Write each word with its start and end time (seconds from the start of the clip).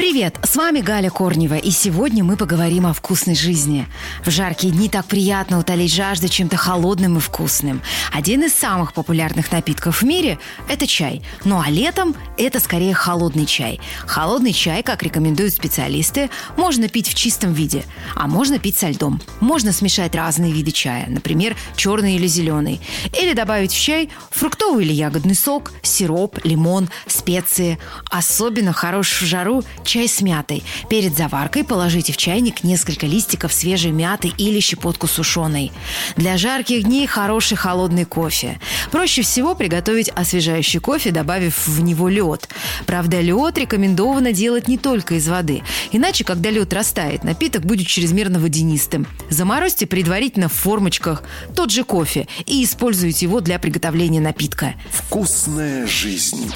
Привет, 0.00 0.38
с 0.42 0.56
вами 0.56 0.80
Галя 0.80 1.10
Корнева, 1.10 1.56
и 1.56 1.70
сегодня 1.70 2.24
мы 2.24 2.38
поговорим 2.38 2.86
о 2.86 2.94
вкусной 2.94 3.34
жизни. 3.34 3.86
В 4.24 4.30
жаркие 4.30 4.72
дни 4.72 4.88
так 4.88 5.04
приятно 5.04 5.58
утолить 5.58 5.92
жажду 5.92 6.26
чем-то 6.26 6.56
холодным 6.56 7.18
и 7.18 7.20
вкусным. 7.20 7.82
Один 8.10 8.42
из 8.42 8.54
самых 8.54 8.94
популярных 8.94 9.52
напитков 9.52 10.00
в 10.00 10.06
мире– 10.06 10.38
это 10.70 10.86
чай. 10.86 11.22
Ну 11.44 11.60
а 11.60 11.68
летом 11.68 12.16
это 12.38 12.60
скорее 12.60 12.94
холодный 12.94 13.44
чай. 13.44 13.78
Холодный 14.06 14.54
чай, 14.54 14.82
как 14.82 15.02
рекомендуют 15.02 15.52
специалисты, 15.52 16.30
можно 16.56 16.88
пить 16.88 17.08
в 17.08 17.14
чистом 17.14 17.52
виде, 17.52 17.84
а 18.14 18.26
можно 18.26 18.58
пить 18.58 18.78
со 18.78 18.88
льдом. 18.88 19.20
Можно 19.40 19.70
смешать 19.70 20.14
разные 20.14 20.50
виды 20.50 20.70
чая, 20.70 21.08
например, 21.08 21.54
черный 21.76 22.14
или 22.16 22.26
зеленый. 22.26 22.80
Или 23.20 23.34
добавить 23.34 23.74
в 23.74 23.78
чай 23.78 24.08
фруктовый 24.30 24.86
или 24.86 24.94
ягодный 24.94 25.34
сок, 25.34 25.72
сироп, 25.82 26.38
лимон, 26.42 26.88
специи. 27.06 27.78
Особенно 28.10 28.72
хорош 28.72 29.20
в 29.20 29.26
жару 29.26 29.62
чай 29.90 30.06
с 30.06 30.20
мятой. 30.20 30.62
Перед 30.88 31.16
заваркой 31.16 31.64
положите 31.64 32.12
в 32.12 32.16
чайник 32.16 32.62
несколько 32.62 33.06
листиков 33.06 33.52
свежей 33.52 33.90
мяты 33.90 34.30
или 34.38 34.60
щепотку 34.60 35.08
сушеной. 35.08 35.72
Для 36.16 36.36
жарких 36.36 36.84
дней 36.84 37.08
хороший 37.08 37.56
холодный 37.56 38.04
кофе. 38.04 38.60
Проще 38.90 39.22
всего 39.22 39.54
приготовить 39.54 40.08
освежающий 40.08 40.80
кофе, 40.80 41.10
добавив 41.10 41.66
в 41.66 41.80
него 41.80 42.08
лед. 42.08 42.48
Правда, 42.86 43.20
лед 43.20 43.56
рекомендовано 43.58 44.32
делать 44.32 44.68
не 44.68 44.78
только 44.78 45.14
из 45.14 45.28
воды. 45.28 45.62
Иначе, 45.92 46.24
когда 46.24 46.50
лед 46.50 46.72
растает, 46.72 47.24
напиток 47.24 47.64
будет 47.64 47.86
чрезмерно 47.86 48.40
водянистым. 48.40 49.06
Заморозьте 49.28 49.86
предварительно 49.86 50.48
в 50.48 50.52
формочках 50.52 51.22
тот 51.54 51.70
же 51.70 51.84
кофе 51.84 52.26
и 52.46 52.64
используйте 52.64 53.26
его 53.26 53.40
для 53.40 53.58
приготовления 53.58 54.20
напитка. 54.20 54.74
Вкусная 54.90 55.86
жизнь. 55.86 56.52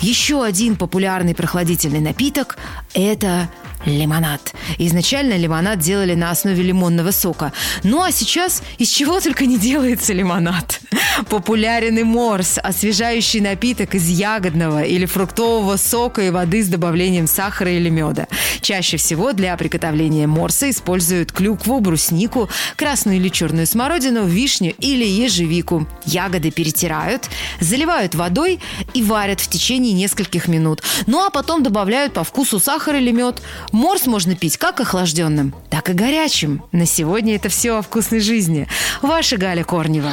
Еще 0.00 0.42
один 0.42 0.76
популярный 0.76 1.34
прохладительный 1.34 2.00
напиток– 2.00 2.56
это 2.94 3.50
лимонад. 3.84 4.54
Изначально 4.78 5.36
лимонад 5.36 5.78
делали 5.78 6.14
на 6.14 6.30
основе 6.30 6.62
лимонного 6.62 7.10
сока. 7.10 7.52
Ну 7.82 8.02
а 8.02 8.12
сейчас 8.12 8.62
из 8.78 8.88
чего 8.88 9.20
только 9.20 9.46
не 9.46 9.58
делается 9.58 10.12
лимонад. 10.12 10.80
Популярен 11.28 11.98
и 11.98 12.02
морс, 12.02 12.58
освежающий 12.62 13.40
напиток 13.40 13.94
из 13.94 14.08
ягодного 14.08 14.82
или 14.82 15.06
фруктового 15.06 15.76
сока 15.76 16.22
и 16.22 16.30
воды 16.30 16.62
с 16.62 16.68
добавлением 16.68 17.26
сахара 17.26 17.70
или 17.70 17.88
меда. 17.88 18.26
Чаще 18.60 18.96
всего 18.96 19.32
для 19.32 19.56
приготовления 19.56 20.26
морса 20.26 20.70
используют 20.70 21.32
клюкву, 21.32 21.80
бруснику, 21.80 22.48
красную 22.76 23.16
или 23.16 23.28
черную 23.28 23.66
смородину, 23.66 24.24
вишню 24.24 24.74
или 24.78 25.04
ежевику. 25.04 25.86
Ягоды 26.04 26.50
перетирают, 26.50 27.28
заливают 27.60 28.14
водой 28.14 28.60
и 28.94 29.02
варят 29.02 29.40
в 29.40 29.48
течение 29.48 29.92
нескольких 29.92 30.48
минут. 30.48 30.82
Ну 31.06 31.24
а 31.24 31.30
потом 31.30 31.62
добавляют 31.62 32.12
по 32.12 32.24
вкусу 32.24 32.58
сахар 32.58 32.96
или 32.96 33.10
мед. 33.10 33.42
Морс 33.72 34.06
можно 34.06 34.34
пить 34.34 34.56
как 34.56 34.80
охлажденным, 34.80 35.54
так 35.70 35.90
и 35.90 35.92
горячим. 35.92 36.62
На 36.72 36.86
сегодня 36.86 37.36
это 37.36 37.48
все 37.48 37.78
о 37.78 37.82
вкусной 37.82 38.20
жизни. 38.20 38.68
Ваша 39.02 39.36
Галя 39.36 39.64
Корнева. 39.64 40.12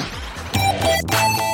Thank 1.05 1.37
you. 1.41 1.46